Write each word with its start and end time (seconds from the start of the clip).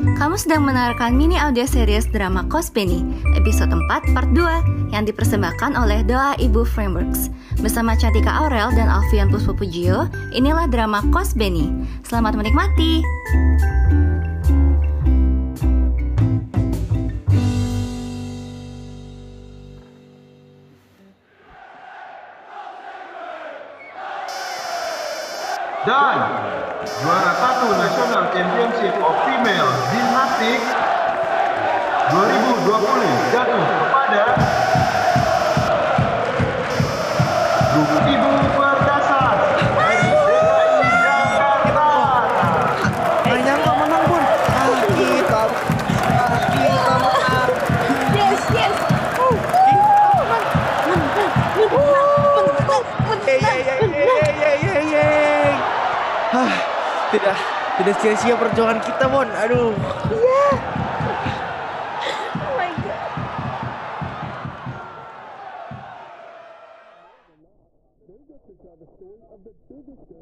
Kamu 0.00 0.32
sedang 0.40 0.64
mendengarkan 0.64 1.12
mini 1.12 1.36
audio 1.36 1.68
series 1.68 2.08
drama 2.08 2.48
Kospeni, 2.48 3.04
episode 3.36 3.68
4 3.68 4.16
part 4.16 4.32
2 4.32 4.96
yang 4.96 5.04
dipersembahkan 5.04 5.76
oleh 5.76 6.00
Doa 6.08 6.32
Ibu 6.40 6.64
Frameworks. 6.64 7.28
Bersama 7.60 7.92
Cantika 7.92 8.32
Aurel 8.32 8.72
dan 8.72 8.88
Alfian 8.88 9.28
Puspupujio, 9.28 10.08
inilah 10.32 10.72
drama 10.72 11.04
Kosbeni. 11.12 11.68
Selamat 12.00 12.32
menikmati. 12.32 13.04
Dan 25.84 26.16
juara 27.00 27.32
satu 27.36 27.72
National 27.72 28.24
Championship 28.32 28.94
of 29.00 29.16
Female 29.24 29.72
Gymnastics 30.40 30.72
2020 32.16 33.28
jatuh 33.28 33.60
kepada 33.60 34.24
Ibu 38.08 38.30
Perkasa 38.56 39.20
dari 39.76 40.08
DKI 40.08 40.80
Jakarta. 41.04 41.88
Nggak 43.20 43.40
nyangka 43.44 43.72
menang 43.84 44.04
pun. 44.08 44.22
Kita. 44.96 45.42
Kita 46.56 46.94
menang. 47.04 47.50
Yes, 48.16 48.40
yes. 48.48 48.74
Tidak, 57.10 57.36
tidak 57.82 57.94
sia-sia 58.00 58.34
perjuangan 58.40 58.78
kita, 58.80 59.04
Bon. 59.10 59.28
Aduh. 59.36 59.76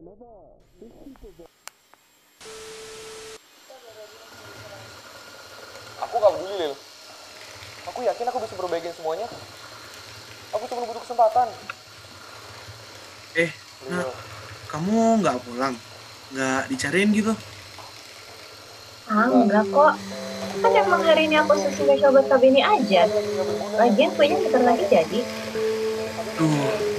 Aku 0.08 0.16
gak 6.16 6.32
peduli, 6.32 6.54
Lil. 6.56 6.72
Aku 7.92 8.00
yakin 8.00 8.28
aku 8.32 8.40
bisa 8.40 8.56
perbaikin 8.56 8.96
semuanya. 8.96 9.28
Aku 10.56 10.64
cuma 10.64 10.88
butuh 10.88 11.04
kesempatan. 11.04 11.52
Eh, 13.36 13.52
Lil, 13.92 14.08
kamu 14.72 15.20
nggak 15.20 15.44
pulang? 15.44 15.76
Nggak 16.32 16.72
dicariin 16.72 17.12
gitu? 17.12 17.36
Ah, 19.12 19.28
enggak 19.28 19.68
kok. 19.68 19.92
Kan 20.64 20.72
emang 20.72 21.04
hari 21.04 21.28
ini 21.28 21.36
aku 21.36 21.52
sesinya 21.60 22.00
coba 22.08 22.24
kabini 22.24 22.64
aja. 22.64 23.04
Lagian 23.76 24.16
kuenya 24.16 24.40
bentar 24.40 24.64
lagi 24.64 24.88
jadi. 24.88 25.20
Duh, 26.40 26.96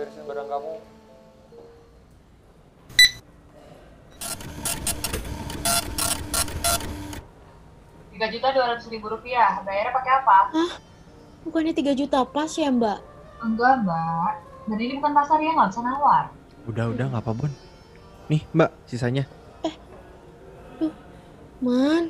beresin 0.00 0.24
barang 0.24 0.48
kamu. 0.48 0.74
Tiga 8.16 8.26
juta 8.32 8.48
dua 8.56 8.64
ratus 8.72 8.86
ribu 8.88 9.12
rupiah. 9.12 9.60
Bayarnya 9.60 9.92
pakai 9.92 10.12
apa? 10.24 10.36
Bukannya 11.44 11.72
3 11.72 11.96
juta 11.96 12.20
pas 12.24 12.48
ya 12.52 12.68
mbak? 12.68 13.00
Enggak, 13.40 13.80
Mbak. 13.84 14.32
Dan 14.68 14.76
ini 14.76 14.92
bukan 15.00 15.12
pasar 15.16 15.40
ya, 15.40 15.56
nggak 15.56 15.68
bisa 15.72 15.80
nawar. 15.80 16.24
Udah, 16.68 16.92
udah, 16.92 17.08
nggak 17.08 17.24
apa, 17.24 17.32
Bon. 17.32 17.52
Nih, 18.28 18.44
Mbak, 18.52 18.70
sisanya. 18.84 19.24
Man, 21.60 22.08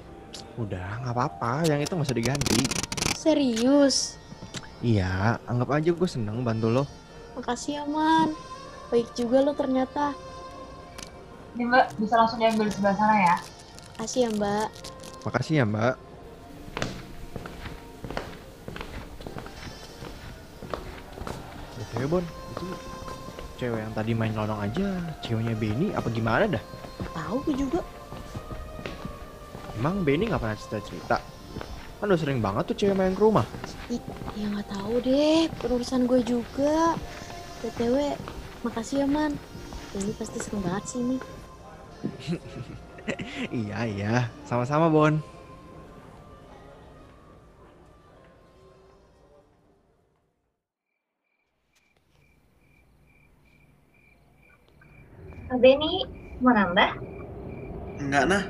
Udah, 0.59 1.03
nggak 1.03 1.15
apa-apa. 1.15 1.67
Yang 1.67 1.87
itu 1.87 1.93
nggak 1.95 2.07
usah 2.07 2.19
diganti. 2.19 2.61
serius. 3.19 4.15
Iya, 4.83 5.39
anggap 5.47 5.75
aja 5.75 5.91
gue 5.91 6.09
seneng 6.11 6.43
bantu 6.47 6.71
lo. 6.71 6.85
Makasih 7.39 7.83
ya 7.83 7.85
Man. 7.87 8.35
Baik 8.91 9.09
juga 9.15 9.39
lo 9.45 9.53
ternyata. 9.55 10.17
Ini 11.55 11.67
Mbak, 11.67 11.87
bisa 11.99 12.15
langsung 12.19 12.39
diambil 12.39 12.67
di 12.67 12.75
sebelah 12.75 12.97
sana 12.99 13.17
ya. 13.19 13.37
Makasih 14.01 14.21
ya 14.25 14.31
mbak. 14.33 14.69
Makasih 15.29 15.55
ya, 15.61 15.65
Mbak. 15.69 15.95
BTW, 21.77 22.05
Bon, 22.09 22.25
itu 22.25 22.67
cewek 23.61 23.85
yang 23.85 23.93
tadi 23.93 24.17
main 24.17 24.33
lonong 24.33 24.65
aja, 24.65 24.89
ceweknya 25.21 25.53
Benny 25.53 25.93
apa 25.93 26.09
gimana 26.09 26.49
dah? 26.49 26.65
Tahu 27.13 27.45
gue 27.45 27.55
juga. 27.61 27.85
Emang 29.77 30.01
Benny 30.01 30.33
nggak 30.33 30.41
pernah 30.41 30.57
cerita-cerita? 30.57 31.21
Kan 32.01 32.09
udah 32.09 32.17
sering 32.17 32.41
banget 32.41 32.65
tuh 32.65 32.77
cewek 32.81 32.97
main 32.97 33.13
ke 33.13 33.21
rumah. 33.21 33.45
Ih, 33.93 34.01
ya 34.33 34.49
nggak 34.49 34.73
tahu 34.73 35.05
deh. 35.05 35.53
Perurusan 35.61 36.09
gue 36.09 36.25
juga. 36.25 36.97
btw, 37.61 38.17
makasih 38.65 39.05
ya 39.05 39.07
man. 39.07 39.37
Ini 39.93 40.17
pasti 40.17 40.41
seneng 40.41 40.65
banget 40.65 40.85
sih 40.89 40.99
ini. 41.05 41.17
iya, 43.69 43.79
iya. 43.85 44.15
Sama-sama, 44.49 44.89
Bon. 44.89 45.21
Beni, 55.61 56.09
mau 56.41 56.57
nambah? 56.57 56.97
nggak 58.01 58.25
nah. 58.25 58.45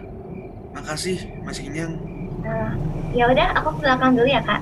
Makasih, 0.71 1.19
masih 1.43 1.67
kenyang. 1.67 1.99
Eh, 2.41 2.71
ya 3.15 3.25
udah, 3.29 3.49
aku 3.59 3.69
ke 3.77 3.79
belakang 3.85 4.13
dulu 4.17 4.29
ya 4.29 4.41
kak. 4.43 4.61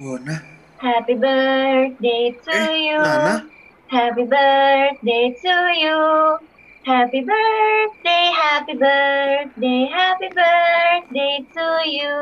Bona, 0.00 0.36
Happy 0.78 1.14
birthday 1.14 2.34
to 2.44 2.50
Eh, 2.52 2.76
you. 2.88 2.98
Nana? 3.00 3.34
Happy 3.88 4.24
birthday 4.26 5.24
to 5.42 5.54
you. 5.80 6.00
Happy 6.84 7.20
birthday, 7.24 8.24
happy 8.36 8.74
birthday, 8.76 9.80
happy 9.88 10.28
birthday 10.28 11.34
to 11.54 11.66
you. 11.88 12.16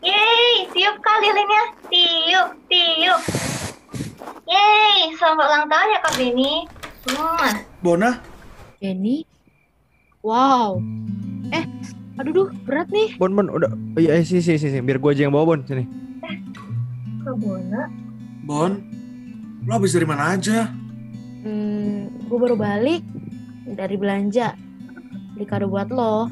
Yeay, 0.00 0.70
tiup 0.72 0.96
kak 1.04 1.18
lilinnya. 1.20 1.62
Tiup, 1.90 2.48
tiup. 2.70 3.20
Yeay, 4.46 5.10
selamat 5.18 5.44
ulang 5.50 5.66
tahun 5.66 5.92
ya 5.92 5.98
Kak 6.00 6.14
Beni. 6.14 6.54
Mwah. 7.06 7.54
Bona, 7.80 8.10
Jenny. 8.82 9.22
Wow. 10.20 10.82
Eh, 11.54 11.62
aduh 12.18 12.32
duh, 12.34 12.48
berat 12.66 12.90
nih. 12.90 13.14
Bon, 13.14 13.30
Bon, 13.30 13.46
udah. 13.46 13.70
Oh, 13.94 14.00
iya, 14.02 14.18
sih, 14.26 14.42
sih, 14.42 14.58
sih, 14.58 14.70
biar 14.82 14.98
gue 14.98 15.10
aja 15.14 15.22
yang 15.24 15.34
bawa, 15.34 15.54
Bon. 15.54 15.60
Sini. 15.62 15.86
Kak 17.22 17.36
Bona. 17.38 17.86
Bon, 18.42 18.78
lo 19.62 19.70
habis 19.70 19.94
dari 19.94 20.06
mana 20.06 20.34
aja? 20.34 20.70
Hmm, 21.42 22.10
gue 22.26 22.38
baru 22.38 22.58
balik 22.58 23.02
dari 23.68 23.94
belanja. 23.94 24.54
Beli 25.34 25.46
kado 25.46 25.66
buat 25.66 25.90
lo. 25.90 26.26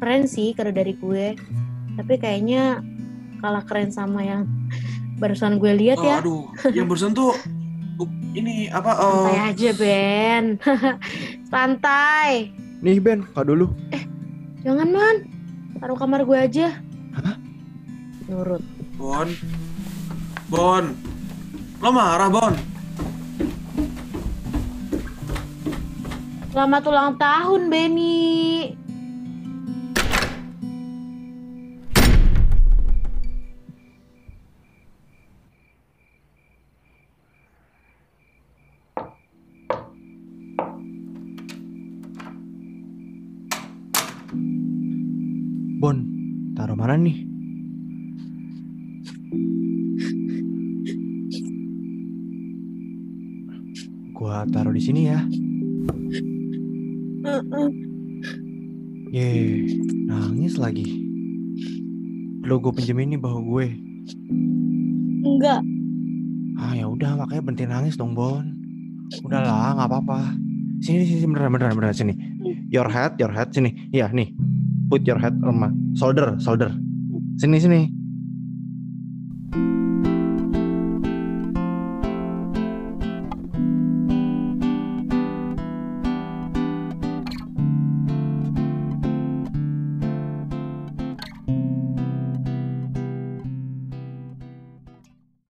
Keren 0.00 0.24
sih 0.24 0.52
kado 0.52 0.72
dari 0.72 0.96
gue. 0.96 1.36
Tapi 1.96 2.14
kayaknya 2.16 2.80
kalah 3.40 3.64
keren 3.64 3.92
sama 3.92 4.24
yang 4.24 4.48
barusan 5.18 5.58
gue 5.58 5.72
lihat 5.74 5.98
Oh, 5.98 6.06
ya. 6.06 6.16
aduh, 6.22 6.44
yang 6.70 6.86
barusan 6.86 7.10
tuh 7.12 7.34
uh, 7.34 7.36
ini 8.36 8.70
apa? 8.70 8.94
Santai 8.94 9.34
eh 9.34 9.42
aja, 9.50 9.70
Ben. 9.74 10.44
Santai. 11.52 12.30
Nih, 12.78 13.02
Ben, 13.02 13.26
kado 13.34 13.58
dulu. 13.58 13.66
Jangan, 14.62 14.88
Man. 14.92 15.16
Taruh 15.78 15.98
kamar 15.98 16.22
gue 16.22 16.38
aja. 16.38 16.68
Hah? 17.18 17.36
Nurut. 18.28 18.62
Bon, 18.98 19.30
Bon, 20.48 20.80
lo 21.84 21.90
marah 21.92 22.32
Bon? 22.32 22.54
Selamat 26.48 26.82
ulang 26.88 27.20
tahun, 27.20 27.68
Benny. 27.68 28.72
Bon, 45.78 45.94
taruh 46.58 46.74
mana 46.74 46.98
nih? 46.98 47.22
Gua 54.10 54.42
taruh 54.50 54.74
di 54.74 54.82
sini 54.82 55.06
ya. 55.06 55.22
Ye, 59.14 59.30
nangis 60.10 60.58
lagi. 60.58 61.06
lo 62.42 62.58
gue 62.58 62.74
pinjemin 62.74 63.14
nih 63.14 63.20
bahu 63.22 63.38
gue. 63.46 63.66
Enggak. 65.22 65.62
Ah 66.58 66.74
ya 66.74 66.90
udah 66.90 67.22
makanya 67.22 67.42
berhenti 67.46 67.70
nangis 67.70 67.94
dong 67.94 68.18
Bon. 68.18 68.42
Udahlah 69.22 69.78
nggak 69.78 69.88
apa-apa. 69.94 70.34
Sini 70.82 71.06
sini 71.06 71.22
beneran 71.22 71.54
beneran 71.54 71.78
beneran 71.78 71.94
sini. 71.94 72.14
Your 72.74 72.90
head, 72.90 73.14
your 73.22 73.30
head 73.30 73.54
sini. 73.54 73.94
Iya 73.94 74.10
nih. 74.10 74.47
Put 74.88 75.06
your 75.06 75.18
head 75.18 75.36
lemah. 75.40 75.72
Shoulder, 75.98 76.36
shoulder. 76.40 76.72
Sini 77.36 77.60
sini. 77.60 77.97